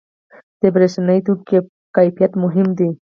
[0.61, 1.43] •د برېښنايي توکو
[1.95, 2.89] کیفیت مهم دی.